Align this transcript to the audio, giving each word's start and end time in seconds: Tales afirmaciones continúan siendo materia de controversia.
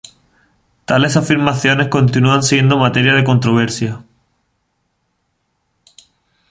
Tales 0.85 1.15
afirmaciones 1.15 1.89
continúan 1.89 2.41
siendo 2.41 2.75
materia 2.79 3.13
de 3.13 3.23
controversia. 3.23 4.03